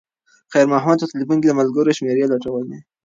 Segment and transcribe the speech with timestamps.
[0.51, 2.77] خیر محمد په تلیفون کې د ملګرو شمېرې لټولې.